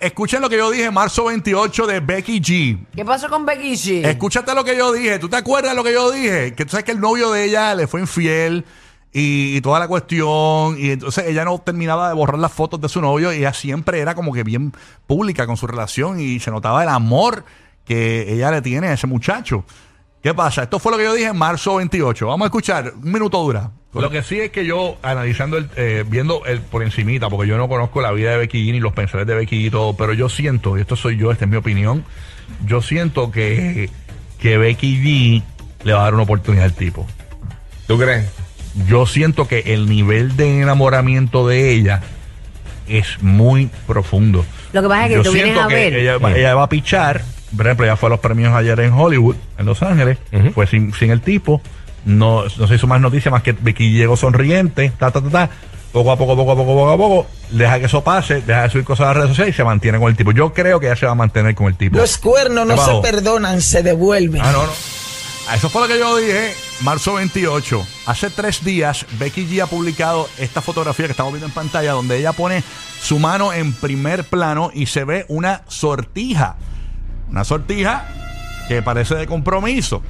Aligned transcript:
Escuchen 0.00 0.40
lo 0.40 0.48
que 0.48 0.56
yo 0.56 0.70
dije 0.70 0.90
marzo 0.90 1.26
28 1.26 1.86
de 1.86 2.00
Becky 2.00 2.40
G. 2.40 2.86
¿Qué 2.94 3.04
pasó 3.04 3.28
con 3.28 3.44
Becky 3.44 3.72
G? 3.72 4.06
Escúchate 4.06 4.54
lo 4.54 4.64
que 4.64 4.76
yo 4.76 4.92
dije. 4.92 5.18
¿Tú 5.18 5.28
te 5.28 5.36
acuerdas 5.36 5.72
de 5.72 5.76
lo 5.76 5.84
que 5.84 5.92
yo 5.92 6.10
dije? 6.10 6.54
Que 6.54 6.64
tú 6.64 6.70
sabes 6.70 6.84
que 6.84 6.92
el 6.92 7.00
novio 7.00 7.30
de 7.32 7.44
ella 7.44 7.74
le 7.74 7.86
fue 7.86 8.00
infiel 8.00 8.64
y, 9.12 9.56
y 9.56 9.60
toda 9.60 9.78
la 9.78 9.88
cuestión. 9.88 10.76
Y 10.78 10.92
entonces 10.92 11.26
ella 11.26 11.44
no 11.44 11.58
terminaba 11.58 12.08
de 12.08 12.14
borrar 12.14 12.38
las 12.38 12.52
fotos 12.52 12.80
de 12.80 12.88
su 12.88 13.02
novio 13.02 13.30
y 13.32 13.38
ella 13.38 13.52
siempre 13.52 14.00
era 14.00 14.14
como 14.14 14.32
que 14.32 14.42
bien 14.42 14.72
pública 15.06 15.46
con 15.46 15.58
su 15.58 15.66
relación 15.66 16.18
y 16.18 16.40
se 16.40 16.50
notaba 16.50 16.82
el 16.82 16.88
amor 16.88 17.44
que 17.84 18.32
ella 18.32 18.50
le 18.50 18.62
tiene 18.62 18.88
a 18.88 18.92
ese 18.94 19.06
muchacho. 19.06 19.64
¿Qué 20.22 20.34
pasa? 20.34 20.64
Esto 20.64 20.78
fue 20.78 20.92
lo 20.92 20.98
que 20.98 21.04
yo 21.04 21.14
dije 21.14 21.28
en 21.28 21.36
marzo 21.36 21.76
28. 21.76 22.26
Vamos 22.26 22.44
a 22.44 22.46
escuchar. 22.46 22.92
Un 23.02 23.12
minuto 23.12 23.38
dura. 23.42 23.70
Lo 23.92 24.10
que 24.10 24.22
sí 24.22 24.38
es 24.38 24.50
que 24.50 24.64
yo, 24.64 24.98
analizando, 25.02 25.56
el, 25.56 25.68
eh, 25.76 26.04
viendo 26.06 26.44
el 26.46 26.60
por 26.60 26.82
encimita, 26.82 27.28
porque 27.28 27.48
yo 27.48 27.56
no 27.56 27.68
conozco 27.68 28.00
la 28.00 28.12
vida 28.12 28.30
de 28.30 28.36
Becky 28.36 28.64
G 28.64 28.72
ni 28.72 28.80
los 28.80 28.92
pensadores 28.92 29.26
de 29.26 29.34
Becky 29.34 29.64
G 29.64 29.66
y 29.66 29.70
todo, 29.70 29.96
pero 29.96 30.12
yo 30.12 30.28
siento, 30.28 30.78
y 30.78 30.82
esto 30.82 30.94
soy 30.94 31.16
yo, 31.16 31.32
esta 31.32 31.44
es 31.46 31.50
mi 31.50 31.56
opinión, 31.56 32.04
yo 32.66 32.82
siento 32.82 33.32
que, 33.32 33.90
que 34.38 34.58
Becky 34.58 34.96
G 35.02 35.42
le 35.82 35.92
va 35.92 36.02
a 36.02 36.04
dar 36.04 36.14
una 36.14 36.22
oportunidad 36.22 36.66
al 36.66 36.74
tipo. 36.74 37.04
¿Tú 37.88 37.98
crees? 37.98 38.26
Yo 38.86 39.06
siento 39.06 39.48
que 39.48 39.58
el 39.74 39.88
nivel 39.88 40.36
de 40.36 40.60
enamoramiento 40.60 41.48
de 41.48 41.72
ella 41.72 42.02
es 42.86 43.20
muy 43.22 43.70
profundo. 43.88 44.44
Lo 44.72 44.82
que 44.82 44.88
pasa 44.88 45.06
es 45.06 45.08
que 45.08 45.16
Yo 45.16 45.22
tú 45.24 45.32
vienes 45.32 45.58
a 45.58 45.66
que 45.66 45.74
ver. 45.74 45.94
Ella 45.94 46.54
va 46.54 46.62
a 46.62 46.68
pichar. 46.68 47.22
Por 47.56 47.66
ejemplo, 47.66 47.86
ella 47.86 47.96
fue 47.96 48.08
a 48.08 48.10
los 48.10 48.20
premios 48.20 48.54
ayer 48.54 48.78
en 48.80 48.92
Hollywood, 48.92 49.36
en 49.58 49.66
Los 49.66 49.82
Ángeles. 49.82 50.18
Fue 50.54 50.66
sin, 50.66 50.92
sin 50.94 51.10
el 51.10 51.20
tipo. 51.20 51.60
No, 52.04 52.44
no 52.44 52.66
se 52.66 52.74
hizo 52.74 52.86
más 52.86 53.00
noticias 53.00 53.30
más 53.30 53.42
que 53.42 53.52
Becky 53.52 53.92
llegó 53.92 54.16
sonriente. 54.16 54.92
Ta, 54.98 55.10
ta, 55.10 55.20
ta, 55.20 55.28
ta. 55.28 55.50
Poco 55.92 56.12
a 56.12 56.16
poco, 56.16 56.36
poco 56.36 56.52
a 56.52 56.56
poco, 56.56 56.74
poco 56.74 56.90
a 56.90 56.96
poco. 56.96 57.26
Deja 57.50 57.80
que 57.80 57.86
eso 57.86 58.02
pase. 58.04 58.42
Deja 58.42 58.62
de 58.62 58.70
subir 58.70 58.84
cosas 58.84 59.04
a 59.04 59.08
las 59.08 59.16
redes 59.16 59.30
sociales 59.30 59.54
y 59.54 59.56
se 59.56 59.64
mantiene 59.64 59.98
con 59.98 60.08
el 60.08 60.16
tipo. 60.16 60.30
Yo 60.32 60.52
creo 60.52 60.78
que 60.78 60.86
ella 60.86 60.96
se 60.96 61.06
va 61.06 61.12
a 61.12 61.16
mantener 61.16 61.54
con 61.54 61.66
el 61.66 61.76
tipo. 61.76 61.96
Los 61.96 62.16
cuernos 62.18 62.66
no 62.66 62.76
¿Qué 62.76 62.80
se 62.80 63.00
perdonan, 63.02 63.60
se 63.60 63.82
devuelven. 63.82 64.40
Ah, 64.42 64.52
no, 64.52 64.66
no. 64.66 64.72
Eso 65.54 65.68
fue 65.68 65.82
lo 65.82 65.88
que 65.88 65.98
yo 65.98 66.16
dije, 66.16 66.54
marzo 66.82 67.14
28. 67.14 67.84
Hace 68.06 68.30
tres 68.30 68.62
días, 68.62 69.04
Becky 69.18 69.46
G 69.48 69.60
ha 69.60 69.66
publicado 69.66 70.28
esta 70.38 70.60
fotografía 70.60 71.06
que 71.06 71.10
estamos 71.10 71.32
viendo 71.32 71.48
en 71.48 71.52
pantalla, 71.52 71.92
donde 71.92 72.18
ella 72.18 72.32
pone 72.32 72.62
su 73.02 73.18
mano 73.18 73.52
en 73.52 73.72
primer 73.72 74.22
plano 74.22 74.70
y 74.72 74.86
se 74.86 75.02
ve 75.02 75.24
una 75.26 75.62
sortija. 75.66 76.56
Una 77.30 77.44
sortija 77.44 78.06
que 78.68 78.82
parece 78.82 79.14
de 79.14 79.26
compromiso. 79.26 80.02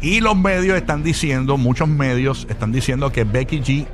Y 0.00 0.20
los 0.20 0.36
medios 0.36 0.76
están 0.76 1.02
diciendo, 1.02 1.56
muchos 1.56 1.88
medios 1.88 2.46
están 2.50 2.72
diciendo 2.72 3.10
que 3.10 3.24
Becky 3.24 3.60
G 3.62 3.86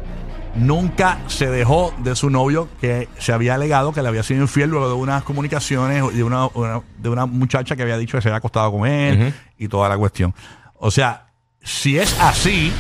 nunca 0.57 1.19
se 1.29 1.49
dejó 1.49 1.95
de 1.99 2.17
su 2.17 2.29
novio 2.29 2.69
que 2.81 3.09
se 3.19 3.33
había 3.33 3.55
alegado 3.55 3.93
que 3.93 4.03
le 4.03 4.09
había 4.09 4.25
sido 4.25 4.43
infiel 4.43 4.71
luego 4.71 4.89
de 4.89 4.95
unas 4.95 5.23
comunicaciones 5.23 6.13
de 6.15 6.25
una, 6.25 6.47
una- 6.49 6.81
de 6.99 7.09
una 7.09 7.27
muchacha 7.27 7.77
que 7.77 7.83
había 7.83 7.97
dicho 7.99 8.19
que 8.19 8.23
se 8.23 8.29
había 8.29 8.39
acostado 8.39 8.73
con 8.73 8.87
él 8.89 9.33
y 9.59 9.69
toda 9.69 9.89
la 9.89 9.97
cuestión. 9.97 10.35
O 10.79 10.91
sea, 10.91 11.27
si 11.63 11.99
es 11.99 12.19
así, 12.21 12.73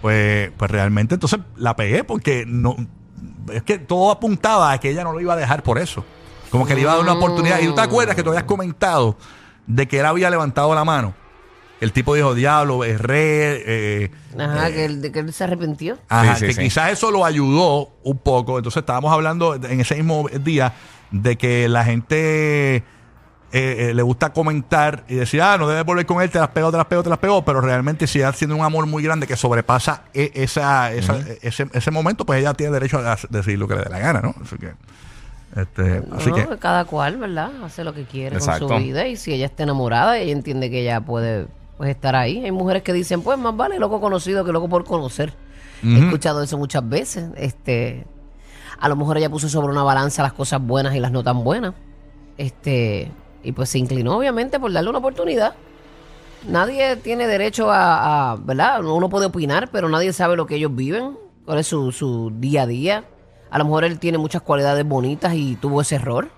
pues, 0.00 0.50
pues 0.56 0.70
realmente 0.70 1.14
entonces 1.14 1.40
la 1.56 1.74
pegué 1.74 2.04
porque 2.04 2.44
no 2.46 2.76
es 3.52 3.62
que 3.62 3.78
todo 3.78 4.10
apuntaba 4.12 4.72
a 4.72 4.78
que 4.78 4.90
ella 4.90 5.02
no 5.04 5.12
lo 5.12 5.20
iba 5.20 5.32
a 5.32 5.36
dejar 5.36 5.62
por 5.64 5.78
eso. 5.78 6.04
Como 6.50 6.66
que 6.66 6.74
le 6.74 6.80
iba 6.82 6.92
a 6.92 6.94
dar 6.96 7.02
una 7.04 7.12
oportunidad. 7.14 7.60
Y 7.60 7.66
tú 7.66 7.74
te 7.74 7.80
acuerdas 7.80 8.14
que 8.16 8.22
tú 8.22 8.30
habías 8.30 8.44
comentado 8.44 9.16
de 9.66 9.86
que 9.88 10.00
él 10.00 10.06
había 10.06 10.30
levantado 10.30 10.74
la 10.74 10.84
mano. 10.84 11.14
El 11.80 11.92
tipo 11.92 12.14
dijo, 12.14 12.34
diablo, 12.34 12.84
erré. 12.84 13.62
eh, 14.04 14.10
Ajá, 14.38 14.68
eh, 14.68 14.72
que 14.72 14.84
él, 14.86 15.02
de 15.02 15.12
que 15.12 15.18
él 15.18 15.32
se 15.32 15.44
arrepintió. 15.44 15.98
Ajá, 16.08 16.34
Sí, 16.36 16.40
sí, 16.40 16.46
que 16.46 16.52
sí. 16.54 16.60
quizás 16.62 16.92
eso 16.92 17.10
lo 17.10 17.24
ayudó 17.24 17.90
un 18.02 18.18
poco. 18.18 18.56
Entonces 18.58 18.80
estábamos 18.80 19.12
hablando 19.12 19.54
en 19.56 19.80
ese 19.80 19.96
mismo 19.96 20.26
día 20.40 20.72
de 21.10 21.36
que 21.36 21.68
la 21.68 21.84
gente 21.84 22.76
eh, 22.76 22.82
eh, 23.52 23.92
le 23.94 24.02
gusta 24.02 24.32
comentar 24.32 25.04
y 25.08 25.16
decir, 25.16 25.42
ah, 25.42 25.56
no 25.58 25.68
debes 25.68 25.84
volver 25.84 26.06
con 26.06 26.22
él, 26.22 26.30
te 26.30 26.38
las 26.38 26.48
pegó, 26.48 26.70
te 26.70 26.76
las 26.78 26.86
pegó, 26.86 27.02
te 27.02 27.10
las 27.10 27.18
pegó, 27.18 27.44
pero 27.44 27.60
realmente 27.60 28.06
si 28.06 28.18
ella 28.20 28.32
tiene 28.32 28.54
un 28.54 28.64
amor 28.64 28.86
muy 28.86 29.02
grande 29.02 29.26
que 29.26 29.36
sobrepasa 29.36 30.04
e- 30.14 30.32
esa, 30.34 30.92
esa- 30.92 31.18
ese, 31.42 31.66
ese 31.72 31.90
momento, 31.90 32.24
pues 32.26 32.40
ella 32.40 32.54
tiene 32.54 32.72
derecho 32.72 32.98
a 32.98 33.16
decir 33.30 33.58
lo 33.58 33.68
que 33.68 33.74
le 33.76 33.82
dé 33.82 33.90
la 33.90 33.98
gana, 33.98 34.20
¿no? 34.20 34.34
Así 34.42 34.56
que, 34.56 34.72
este, 35.54 36.02
así 36.12 36.30
No, 36.30 36.34
que 36.50 36.56
Cada 36.58 36.84
cual, 36.84 37.16
¿verdad? 37.18 37.50
Hace 37.64 37.84
lo 37.84 37.94
que 37.94 38.04
quiere 38.04 38.38
con 38.38 38.58
su 38.58 38.66
vida. 38.78 39.06
Y 39.06 39.16
si 39.16 39.32
ella 39.32 39.46
está 39.46 39.62
enamorada, 39.62 40.18
ella 40.18 40.32
entiende 40.32 40.70
que 40.70 40.80
ella 40.82 41.00
puede 41.00 41.46
pues, 41.76 41.90
estar 41.90 42.16
ahí. 42.16 42.44
Hay 42.44 42.50
mujeres 42.52 42.82
que 42.82 42.92
dicen, 42.92 43.22
pues 43.22 43.38
más 43.38 43.56
vale 43.56 43.78
loco 43.78 44.00
conocido 44.00 44.44
que 44.44 44.52
loco 44.52 44.68
por 44.68 44.84
conocer. 44.84 45.32
He 45.82 45.98
escuchado 46.06 46.42
eso 46.42 46.58
muchas 46.58 46.88
veces. 46.88 47.28
Este, 47.36 48.06
a 48.80 48.88
lo 48.88 48.96
mejor 48.96 49.18
ella 49.18 49.30
puso 49.30 49.48
sobre 49.48 49.68
una 49.72 49.82
balanza 49.82 50.22
las 50.22 50.32
cosas 50.32 50.60
buenas 50.60 50.94
y 50.94 51.00
las 51.00 51.12
no 51.12 51.22
tan 51.22 51.44
buenas. 51.44 51.74
Este, 52.38 53.10
y 53.42 53.52
pues 53.52 53.68
se 53.68 53.78
inclinó, 53.78 54.16
obviamente, 54.16 54.58
por 54.58 54.72
darle 54.72 54.90
una 54.90 54.98
oportunidad. 54.98 55.54
Nadie 56.48 56.96
tiene 56.96 57.26
derecho 57.26 57.70
a, 57.70 58.32
a- 58.32 58.36
¿verdad? 58.36 58.84
Uno 58.84 59.08
puede 59.08 59.26
opinar, 59.26 59.68
pero 59.70 59.88
nadie 59.88 60.12
sabe 60.12 60.36
lo 60.36 60.46
que 60.46 60.56
ellos 60.56 60.74
viven, 60.74 61.16
cuál 61.44 61.58
es 61.58 61.66
su, 61.66 61.92
su 61.92 62.32
día 62.34 62.62
a 62.62 62.66
día. 62.66 63.04
A 63.50 63.58
lo 63.58 63.64
mejor 63.64 63.84
él 63.84 63.98
tiene 63.98 64.18
muchas 64.18 64.42
cualidades 64.42 64.84
bonitas 64.84 65.34
y 65.34 65.56
tuvo 65.56 65.80
ese 65.80 65.96
error. 65.96 66.28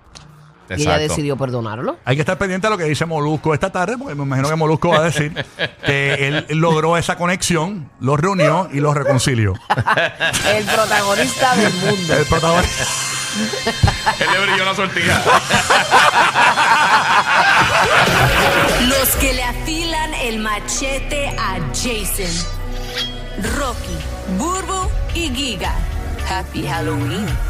Y 0.70 0.74
ella 0.74 0.82
Exacto. 0.96 1.02
decidió 1.08 1.36
perdonarlo. 1.38 1.96
hay 2.04 2.14
que 2.16 2.20
estar 2.20 2.36
pendiente 2.36 2.66
de 2.66 2.70
lo 2.70 2.76
que 2.76 2.84
dice 2.84 3.06
Molusco 3.06 3.54
esta 3.54 3.70
tarde, 3.72 3.96
porque 3.96 4.14
me 4.14 4.24
imagino 4.24 4.50
que 4.50 4.54
Molusco 4.56 4.90
va 4.90 4.98
a 4.98 5.04
decir 5.04 5.32
que 5.86 6.28
él 6.28 6.46
logró 6.50 6.98
esa 6.98 7.16
conexión, 7.16 7.90
los 8.00 8.20
reunió 8.20 8.68
y 8.70 8.80
los 8.80 8.94
reconcilió. 8.94 9.54
El 10.46 10.64
protagonista 10.66 11.56
del 11.56 11.72
mundo. 11.72 12.14
El 12.14 12.24
protagonista. 12.26 12.84
Él 14.20 14.26
le 14.32 14.46
brilló 14.46 14.64
la 14.64 14.74
sortija. 14.74 15.22
Los 18.88 19.08
que 19.16 19.32
le 19.32 19.42
afilan 19.44 20.14
el 20.14 20.38
machete 20.40 21.28
a 21.38 21.58
Jason. 21.72 22.48
Rocky, 23.56 23.96
Burbo 24.38 24.90
y 25.14 25.30
Giga. 25.30 25.72
Happy 26.28 26.60
Halloween. 26.60 27.47